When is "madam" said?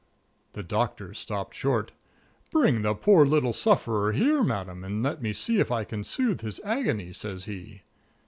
4.43-4.83